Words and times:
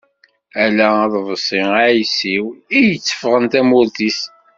Ala 0.63 0.87
aḍebsi 1.03 1.61
aɛisiw, 1.81 2.45
i 2.77 2.79
yetteffɣen 2.89 3.45
tamurt-is. 3.51 4.19